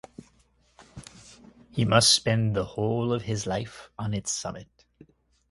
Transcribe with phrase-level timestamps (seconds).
[1.69, 4.85] He must spend the whole of his life on its summit.